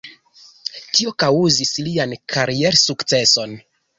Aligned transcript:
Tio 0.99 1.11
kaŭzis 1.23 1.73
lian 1.89 2.15
kariersukceson. 2.35 3.57